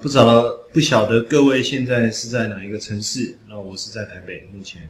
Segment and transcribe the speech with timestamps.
[0.00, 3.36] 不知道不晓得各位现在是在哪一个城市？
[3.46, 4.88] 那我是在台北，目前。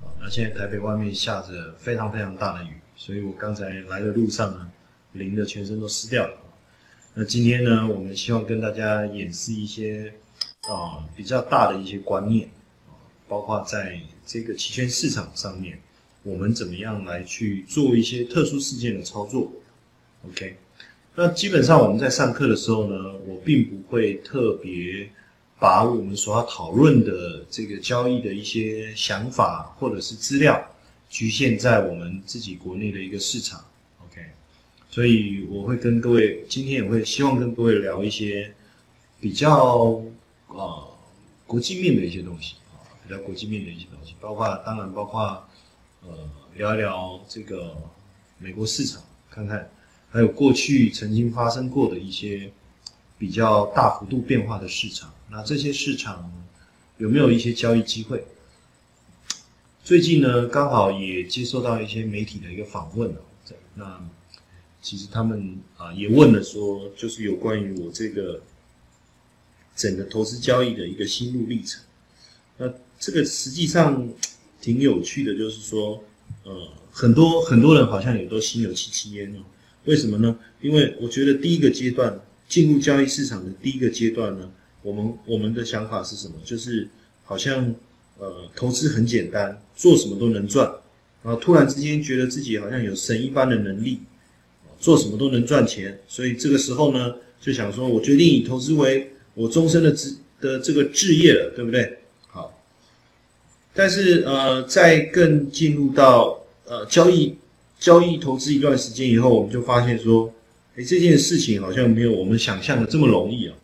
[0.00, 4.68] 啊，那现在台北外面下着非常非常大的雨，所以我刚才来的路上呢，
[5.12, 6.34] 淋得全身都湿掉了。
[7.14, 10.12] 那今天呢，我们希望跟大家演示一些
[10.62, 12.48] 啊比较大的一些观念
[12.88, 12.98] 啊，
[13.28, 15.78] 包括在这个期权市场上面，
[16.24, 19.52] 我们怎么样来去做一些特殊事件的操作
[20.28, 20.56] ？OK。
[21.18, 22.94] 那基本上我们在上课的时候呢，
[23.26, 25.08] 我并不会特别
[25.58, 30.62] 把我们所要讨论的这个交易的一些想法或者是资料
[31.08, 33.64] 局限在我们自己国内的一个市场
[34.04, 34.20] ，OK？
[34.90, 38.52] 所以我会跟各位今天也会希望跟各位聊一些
[39.18, 40.02] 比较
[40.48, 40.84] 啊
[41.46, 45.22] 国际面的一些东西啊，比较国际面的一些东西，包括当然包括
[46.02, 46.10] 呃
[46.56, 47.74] 聊一聊这个
[48.38, 49.66] 美国市场，看看。
[50.10, 52.50] 还有过去曾经发生过的一些
[53.18, 56.32] 比较大幅度变化的市场，那这些市场
[56.98, 58.24] 有没有一些交易机会？
[59.84, 63.18] 最近呢，刚好也接受到一些媒体的一个访问哦，
[63.74, 64.00] 那
[64.82, 68.42] 其实他们啊也问了说，就是有关于我这个
[69.74, 71.82] 整个投资交易的一个心路历程。
[72.58, 74.08] 那这个实际上
[74.60, 76.02] 挺有趣的，就是说，
[76.44, 79.38] 呃，很多很多人好像也都心有戚戚焉哦。
[79.86, 80.36] 为什么呢？
[80.60, 84.50] 因为我觉得第一个阶段进入交易市场的第一个阶段呢，
[84.82, 86.34] 我们我们的想法是什么？
[86.44, 86.88] 就是
[87.24, 87.74] 好像
[88.18, 90.68] 呃投资很简单，做什么都能赚，
[91.22, 94.00] 然后突然之间觉得自己好像有神一般的能力，
[94.80, 101.98] 做什么都能赚钱，所以这个时候呢就想说，我决定以投资为我终身的职的这个置业了，对不对？
[102.26, 102.60] 好，
[103.72, 107.36] 但是呃在更进入到呃交易。
[107.78, 110.32] 交易投资一段时间以后，我们就发现说，
[110.76, 113.54] 哎，这件事情好像没有我们想象的这么容易啊，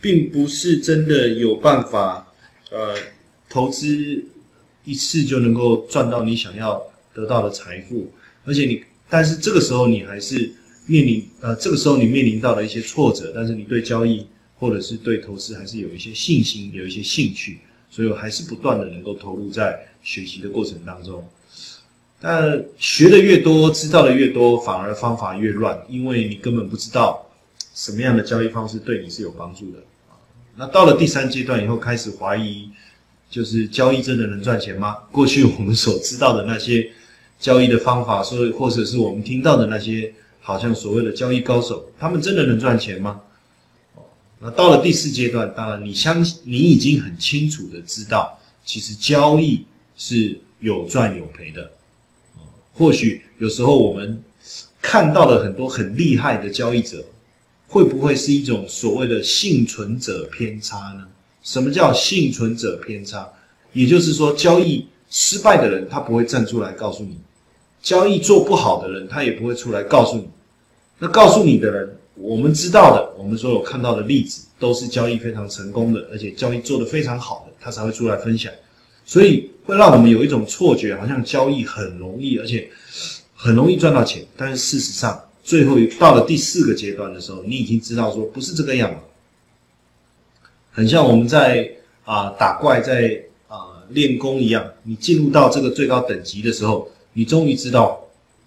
[0.00, 2.26] 并不是真的有办法，
[2.70, 2.96] 呃，
[3.48, 4.24] 投资
[4.84, 6.82] 一次就能够赚到你想要
[7.14, 8.10] 得到的财富，
[8.44, 10.50] 而且你，但是这个时候你还是
[10.86, 14.26] 面临，呃，这个时候你面临到了一些挫折，但是你对交易
[14.58, 17.58] 或者是对投资还是有一些信心，有一些兴趣，
[17.90, 21.22] 所以我还是不断的能够投入在学习的过程当中。
[22.24, 27.26] 但学的越多，知道的越多，反而方法越乱，因为你根本不知道
[27.74, 29.78] 什么样的交易方式对你是有帮助的
[30.54, 32.70] 那到了第三阶段以后，开始怀疑，
[33.28, 34.98] 就是交易真的能赚钱吗？
[35.10, 36.88] 过去我们所知道的那些
[37.40, 43.20] 交易的方法，所以或者是我们听到的那些好像所谓的交易高手，他们真的能赚钱吗？
[44.38, 49.64] 那到了第四阶段，当然你相信，你已经很清楚的知道，其实交易
[49.96, 51.68] 是有赚有赔的。
[52.74, 54.22] 或许有时候我们
[54.80, 57.04] 看到了很多很厉害的交易者，
[57.68, 61.06] 会不会是一种所谓的幸存者偏差呢？
[61.42, 63.28] 什么叫幸存者偏差？
[63.72, 67.18] 也就是说，交易失败的人他不会站出来告诉你，
[67.82, 70.28] 交易做不好的人他也不会出来告诉你。
[70.98, 78.52] 那告诉你的人，我们知道的，我们所有看到的例子都是交易非常成功的，而且交易做得非常好的，他才会出来分享。
[79.04, 82.68] 所以会让我们有一种错觉，好像交易很容易，而且
[83.34, 84.24] 很容易赚到钱。
[84.36, 88.98] 但是事实上，最后到了第四个阶段的时候，你已经知道说不是这个样了。
[90.70, 91.70] 很像我们在
[92.04, 94.64] 啊打怪，在啊练功一样。
[94.84, 98.02] 你进入到这个最高等级的时候，你终于知道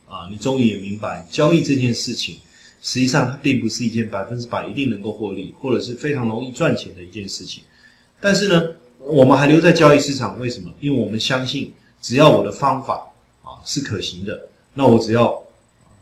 [0.08, 2.38] 啊，你终于也明白，交易这件事情，
[2.82, 7.64] 实际上它并不是一件百分之百一定能够获利，或者是非常容易赚钱的一件事情。
[8.20, 8.64] 但是呢？
[9.08, 10.74] 我们还留在交易市场，为什么？
[10.80, 11.72] 因为我们相信，
[12.02, 13.08] 只要我的方法
[13.44, 15.42] 啊是可行的，那我只要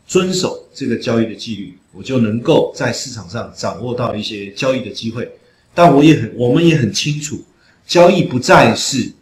[0.06, 5.30] 遵守这个交易的纪律，我就能够在市场上掌握到一些交易的机会。
[5.74, 7.42] 但我也很，我们也很清楚，
[7.86, 9.12] 交易不再是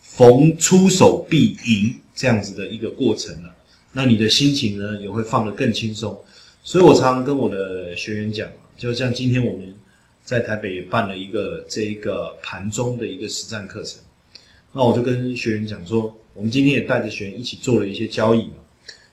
[0.00, 3.54] 逢出手必赢这样子的一个过程了。
[3.92, 6.18] 那你的心情呢，也会放得更轻松。
[6.62, 9.72] 所以我常常跟我的学员讲，就像今天我们。
[10.24, 14.00] 在台北也办了一个这一个盘中的一个实战课程，
[14.72, 18.54] 那我就跟学员讲说，我们今天也带着学员一起做了一些交易嘛，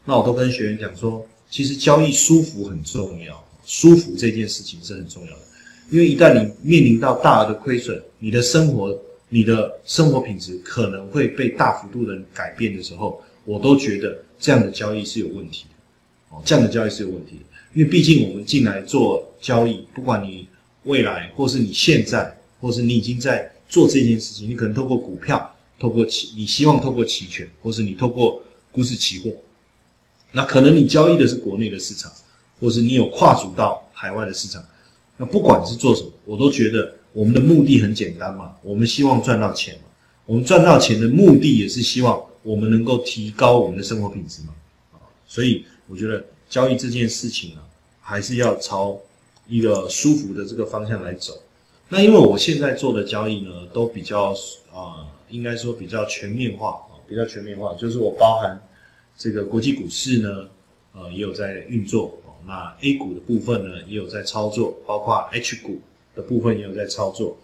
[0.06, 5.42] 那我都跟学员讲说，其实交易舒服很重要，舒服这件事情是很重要的，
[5.90, 8.98] 因为一旦你面临到大额的亏损，你的生活
[9.28, 17.44] 你的生活品质可能会被大幅度的改变的时候，我都觉得这样的交易是有问题的，哦，这样的交易是有问题的，
[17.74, 20.48] 因为毕竟我们进来做交易，不管你。
[20.84, 28.42] 未来，或是你现在，或是你已经在做这件事情，你可能透过股票，透过期，你希望透过期权，或是你透过
[28.72, 29.32] 股市期货，
[30.32, 32.12] 那可能你交易的是国内的市场，
[32.60, 34.64] 或是你有跨足到海外的市场，
[35.18, 39.82] 那不管是做什么，我都觉得我们的目的很简单嘛，我们希望赚到钱嘛。
[40.26, 44.54] 我们赚到钱的目的也是希望我们能够提高我们的生活品质嘛。
[44.94, 44.98] 啊，
[45.28, 47.60] 所以我觉得交易这件事情啊，
[48.00, 48.98] 还是要朝
[49.52, 51.34] 一个舒服的这个方向来走。
[51.90, 54.34] 那因为我现在做的交易呢，都比较
[54.74, 58.58] 啊，应该说比较全面化啊，比较全面化，就是我包含
[59.18, 60.48] 这个国际股市呢，
[60.94, 62.18] 呃，也有在运作。
[62.48, 65.82] 那 A 股的部分呢，也有在操作，包括 H 股
[66.16, 67.38] 的部分也有在操作。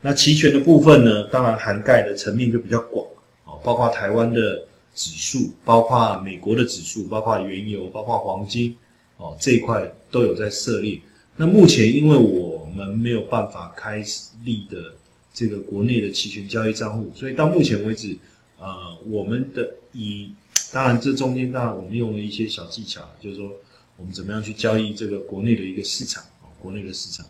[0.00, 3.06] 那期权的部分呢，当然涵盖的层面就比较广
[3.44, 4.64] 哦，包括台湾的
[4.94, 8.74] 指数，包括美国的指数，包括原油，包括黄金
[9.18, 10.98] 哦，这一块都有在涉猎。
[11.40, 14.04] 那目前因为我们没有办法开
[14.44, 14.92] 立的
[15.32, 18.14] 这个国内的期权交易账户，所以到目前为止，
[18.58, 20.32] 呃，我们的以
[20.70, 23.50] 当然这中间当然我们用了一些小技巧，就是说。
[23.96, 26.48] 我们怎么样去交易这个国内的一个市场啊？
[26.58, 27.26] 国内的市场，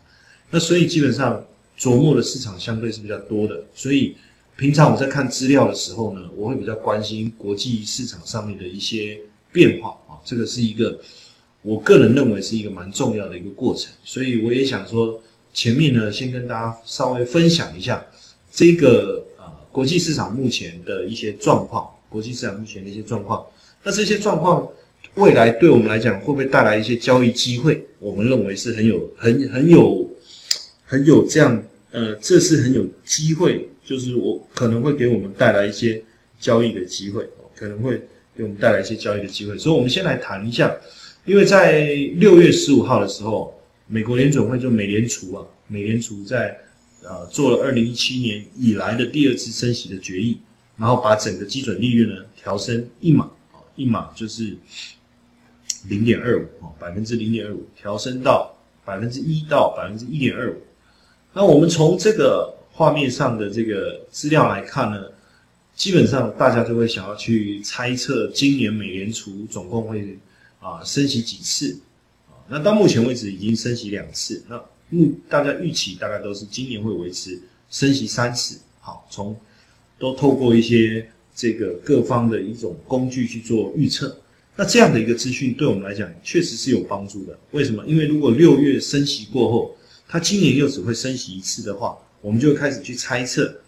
[0.51, 1.45] 那所以基本上
[1.77, 3.61] 琢磨的市场相对是比较多的。
[3.75, 4.15] 所以
[4.55, 9.19] 平常我在看资料的时候呢，我会比较关心国际市场上面的一些
[9.51, 10.15] 变化啊。
[10.23, 10.97] 这个是一个
[11.61, 13.91] 我个人认为是一个蛮重要的一个过程。
[14.03, 15.21] 所以我也想说，
[15.53, 18.05] 前面呢先跟大家稍微分享一下
[18.51, 23.45] 这个啊国际市场目前的一些状况，国际市场目前的一些状况。
[23.83, 24.67] 那这些状况。
[25.15, 27.85] 未来对我们来讲会不会带来一些交易机会？
[27.99, 30.09] 我们认为是很有、很、很有、
[30.85, 31.61] 很有这样，
[31.91, 36.01] 呃，这是很有机会，就是我可能会给我们带来一些
[36.39, 37.27] 交易的机会，
[37.57, 38.01] 可能会
[38.37, 39.57] 给我们带来一些交易的机会。
[39.57, 40.73] 所以，我们先来谈一下，
[41.25, 43.53] 因为在六月十五号的时候，
[43.87, 46.57] 美国联准会就美联储啊，美联储在
[47.03, 50.39] 呃做了二零一七年以来的第二次升息的决议，
[50.77, 54.57] 然后把整个基准利率呢调升一码啊，一码就是。
[55.89, 60.55] 零点二五啊，百分之零点二五调升到百分之一到百分之一点二五。
[61.33, 65.05] 那我们从这个画面上的这个资料来看呢，
[65.75, 70.19] 基本上大家就会想要去猜测今年美联储总共会
[70.61, 71.77] 啊升息几次
[72.29, 72.39] 啊？
[72.47, 77.37] 那到目前为止已经升息两次，那目大家预期大概都是今年会维持
[77.69, 78.57] 升息三次。
[78.79, 79.35] 好，从
[79.99, 81.05] 都透过一些
[81.35, 84.17] 这个各方的一种工具去做预测。
[84.55, 87.39] 那这样的一个资讯对我们来讲确实是有帮助的。
[87.51, 87.85] 为什么？
[87.85, 89.75] 因为如果六月升息过后，
[90.07, 93.61] 它今年又只会升息一次的话，我们就开始去猜测，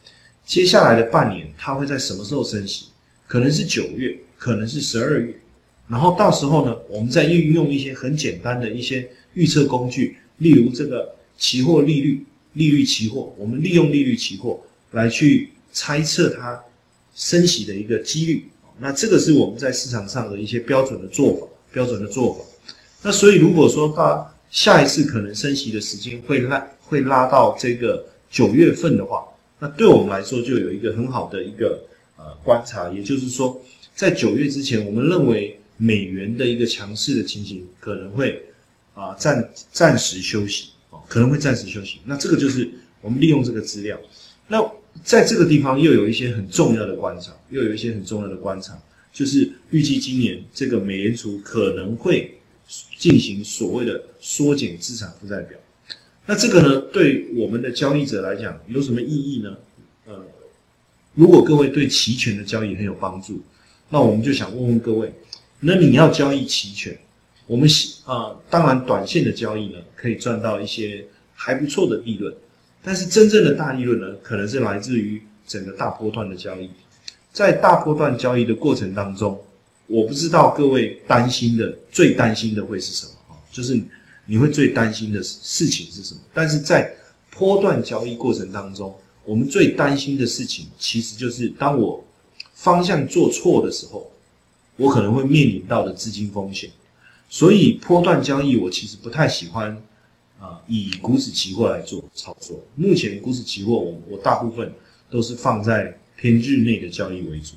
[0.45, 2.87] 接下来的半年它会在什么时候升息？
[3.27, 5.33] 可能是九月，可能是十二月。
[5.87, 14.59] 然后到时候呢，我们再运用一些很简单的一些预测工具，例如这个期货利率、利率期货，我们利用利率期货
[14.91, 16.59] 来去猜测它
[17.13, 18.45] 升息的一个几率。
[18.79, 22.39] 那这个是我们在市场上的一些标准的做法，标准的做法。
[23.03, 29.25] 那所以如果说到下一次可能升息的时间会拉会拉到这个九月份的话，
[29.59, 31.83] 那对我们来说就有一个很好的一个
[32.17, 33.61] 呃观察，也就是说
[33.93, 38.43] 在九月之前，我们认为美元的一个强势的情形可能会
[38.93, 41.99] 啊暂暂时休息哦，可能会暂时休息。
[42.05, 42.69] 那这个就是
[43.01, 43.99] 我们利用这个资料，
[44.47, 44.63] 那。
[45.03, 48.77] 在这个地方又有一些很重要的观察，又有一些很重要的观察，
[49.11, 52.37] 就是预计今年这个美联储可能会
[52.99, 55.57] 进行所谓的缩减资产负债表。
[56.27, 59.57] 那这个呢，对我们的交易者来讲有什么意义呢？
[60.05, 60.23] 呃，
[61.15, 63.41] 如果各位对期权的交易很有帮助，
[63.89, 65.11] 那我们就想问问各位，
[65.65, 66.97] 那你要交易期权，
[67.47, 67.69] 我们
[68.05, 72.33] 啊，当然短线的交易呢，可以赚到一些还不错的利润。
[72.83, 76.69] 但是真正的大利润呢，可能是来自于整个大波段的交易。
[77.31, 79.39] 在大波段交易的过程当中，
[79.87, 83.39] 我不知道各位担心的最担心的会是什么啊？
[83.49, 83.79] 就是
[84.25, 86.19] 你会最担心的事情是什么？
[86.33, 86.93] 但是在
[87.31, 88.93] 波段交易过程当中，
[89.23, 92.03] 我们最担心的事情其实就是当我
[92.53, 94.11] 方向做错的时候，
[94.77, 96.69] 我可能会面临到的资金风险。
[97.29, 99.81] 所以波段交易我其实不太喜欢。
[100.39, 102.61] 啊，以股指期货来做操作。
[102.75, 104.73] 目前股指期货，我我大部分
[105.09, 107.55] 都是放在偏日内的交易为主，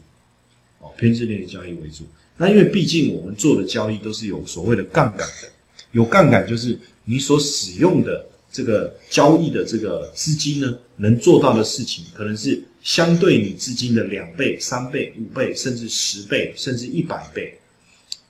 [0.78, 2.04] 哦，偏日内的交易为主。
[2.36, 5.50] 那因为毕竟我们做的交易都是有所谓的杠杆的，
[5.90, 8.24] 有杠杆就是你所使用的
[8.56, 17.58] 这个交易的这个资金呢，能做到的事情，可能是相对你资金的两倍、三倍、五倍，甚至十倍，甚至一百倍。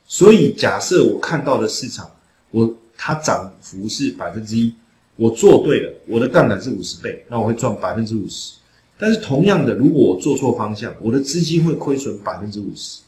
[0.06, 2.10] 所以假设我看到的市场，
[2.50, 2.76] 我。
[2.98, 4.72] 它涨幅是百分之一，
[5.16, 8.54] 我做对了，我的杠杆是五十倍，那我会赚百分之五十。
[8.96, 13.02] 但是同样的，如果我做错方向，我的资金会亏损百分之五十。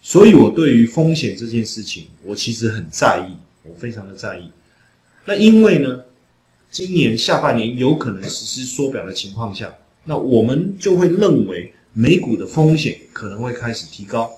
[0.00, 4.48] 所以我对于风险这件事情，我其实很在意，我非常的在意。
[5.24, 6.00] 那因为呢，
[6.72, 9.70] 今年下半年有可能实施缩表的情况下，
[10.04, 14.30] 那我们就会认为美股的风险可能会开始提高，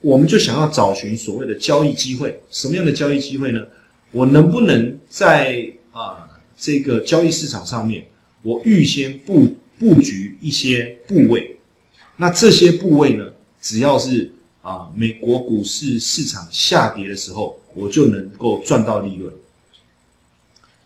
[0.00, 2.40] 我们就想要找寻所谓的交易机会。
[2.50, 3.64] 什么样的交易机会呢？
[4.10, 6.28] 我能不能在啊
[6.58, 8.04] 这个交易市场上面，
[8.42, 11.56] 我预先布布局一些部位？
[12.16, 13.24] 那这些部位呢，
[13.60, 14.28] 只要是
[14.62, 19.32] 啊美国股市市场下跌的时候，我就能够赚到利润。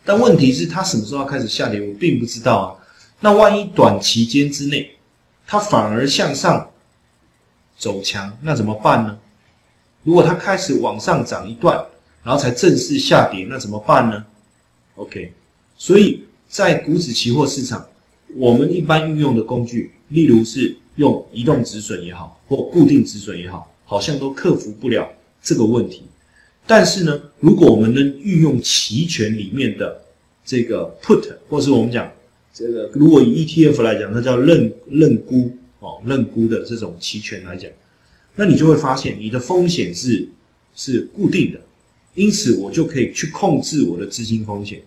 [0.07, 2.67] 但问题是，它什么时候要开始下跌，我并不知道啊。
[3.19, 4.89] 那万一短期间之内，
[5.47, 6.71] 它反而向上
[7.77, 9.19] 走强，那怎么办呢？
[10.05, 11.85] 如果它开始往上涨一段，
[12.23, 14.25] 然后才正式下跌，那怎么办呢
[14.95, 15.33] ？OK，
[15.77, 17.85] 所以在股指期货市场，
[18.37, 25.09] 我们一般运用的工具，例如是用移动止损也好，或固定止损也好，好像都克服不了
[25.43, 26.05] 这个问题。
[26.67, 30.03] 但是呢，如果我们能运用期权里面的
[30.45, 32.11] 这个 put，或是我们讲
[32.53, 37.71] 这个，如果以 ETF 来讲，它叫认认沽哦，认沽的这种期权来讲，
[38.35, 40.29] 那你就会发现你的风险是
[40.75, 41.61] 是固定的。
[42.15, 44.81] 因此，我就可以去控制我的资金风险。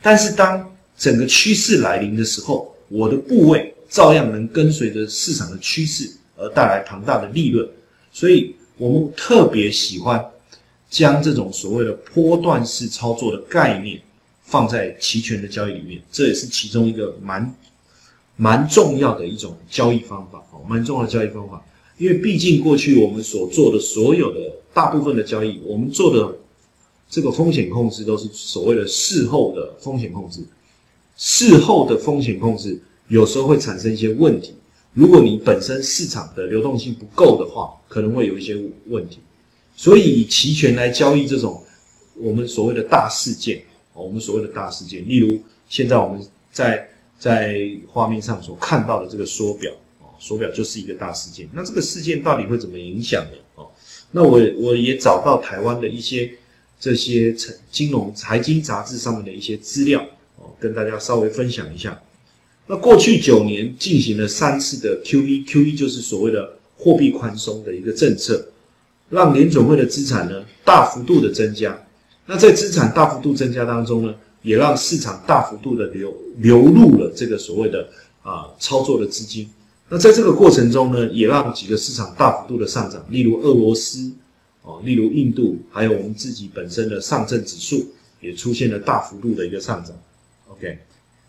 [0.00, 7.68] 但是，当整个趋势来临的时候，我的部位照样能跟随着市场的趋势而带来庞大的利润。
[8.10, 10.24] 所以，我们特别喜欢
[10.90, 13.98] 将这种所谓的波段式操作的概念
[14.42, 16.02] 放在期权的交易里面。
[16.12, 17.54] 这也是其中一个蛮
[18.36, 21.64] 蛮重要的一种交易方法哦，蛮重要的交易方法。
[21.96, 24.40] 因为毕竟过去我们所做的所有的
[24.74, 26.36] 大部分的交易，我们做的。
[27.12, 30.42] 这个风险控制都是所谓的事后的风险控制，
[31.16, 34.54] 事后的风险控制有时候会产生一些问题。
[34.92, 38.56] 如果你本身市场的流动性不够的话，可能会有一些
[38.86, 39.18] 问题。
[39.80, 41.64] 所以以期权来交易这种
[42.14, 43.62] 我们所谓的大事件，
[43.94, 46.20] 我们所谓的大事件，例如现在我们
[46.52, 46.86] 在
[47.18, 47.56] 在
[47.88, 51.48] 画面上所看到的这个缩表，哦，缩表就是一个大事件。
[51.54, 53.38] 那这个事件到底会怎么影响呢？
[53.54, 53.70] 哦，
[54.10, 56.30] 那我我也找到台湾的一些。
[56.82, 60.02] 这些财金融财经杂志上面的一些资料
[60.36, 62.00] 哦，跟大家稍微分享一下。
[62.66, 68.42] 那过去九年进行了三次的 QE，QE 就是所谓的货币宽松的一个政策，
[69.10, 71.78] 让联总会的资产呢大幅度的增加。
[72.24, 77.86] 那在资产大幅度增加当中呢，也让市场大幅度的流流入了这个所谓的
[78.22, 79.46] 啊操作的资金。
[79.90, 84.10] 那在这个过程中呢，也让几个市场大幅度的上涨，例如俄罗斯。
[84.62, 87.82] 哦，例如印度，还有我们自己本身的上证指数
[88.20, 89.96] 也出现了大幅度的一个上涨。
[90.48, 90.78] OK，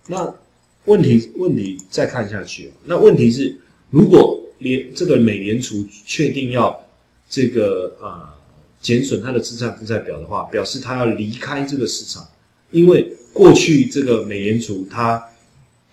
[0.07, 0.35] 那
[0.83, 3.55] 问题问题再看下去，那问题是，
[3.89, 6.77] 如果联这个美联储确定要
[7.31, 8.35] 这个啊
[8.79, 12.27] 减损它的资产负债表的话，表示它要离开这个市场，
[12.69, 15.23] 因为过去这个美联储它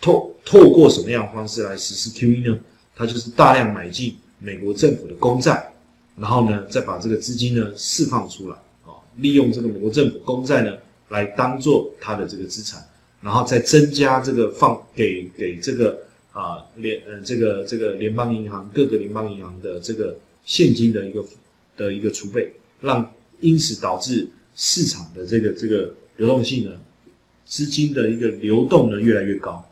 [0.00, 2.59] 透透过什么样方式来实施 QE 呢？
[2.97, 5.73] 它就是大量买进美国政府的公债。
[6.21, 10.76] 然后呢，再把这个资金呢释放出来，啊，利用这个美国政府公债呢
[11.11, 12.85] 来当做它的这个资产，
[13.23, 15.97] 然后再增加这个放给给这个
[16.33, 20.16] 啊联呃这个这个联邦银行各个联邦银行的这个
[20.49, 21.25] 现金的一个
[21.76, 22.50] 的一个储备，
[22.81, 23.09] 让
[23.40, 24.26] 因此导致
[24.57, 26.73] 市场的这个这个流动性呢，
[27.45, 29.62] 资金的一个流动呢越来越高，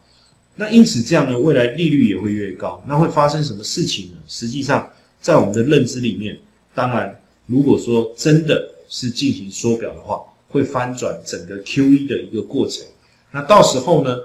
[0.55, 4.19] 那因此这样呢，未来利率也会越高，那会发生什么事情呢？
[4.29, 4.93] 实际上。
[5.19, 6.39] 在我们的认知里面，
[6.73, 12.87] 当然，如果说真的是进行缩表的话，会翻转整个 QE 的一个过程。
[13.33, 14.17] 那到时候呢，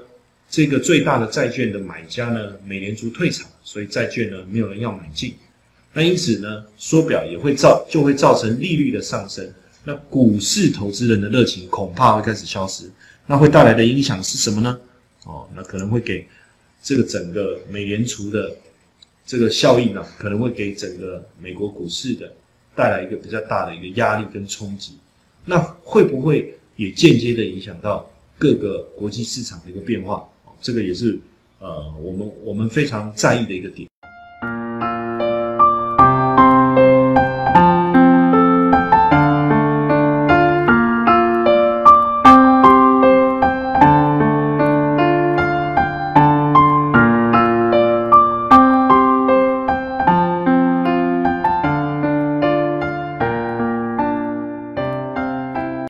[0.48, 5.34] 这个最大的债券的买家呢，美联储退场，所以债券呢没有人要买进。
[5.94, 9.52] 那因此呢，缩表也会造就会造成利率的上升。
[9.84, 12.90] 那股市投资人的热情恐怕会开始消失。
[13.28, 14.80] 那会带来的影响是什么呢？
[15.26, 16.28] 哦，那可能会给
[16.82, 18.52] 这个整个美联储的。
[19.24, 22.34] 这个效应呢，可能会给整个美国股市的
[22.76, 24.98] 带来一个比较大的一个压力跟冲击。
[25.46, 30.28] 那会不会也间接的影响到各个国际市场的一个变化？
[30.60, 31.18] 这个也是
[31.60, 33.88] 呃我们我们非常在意的一个点。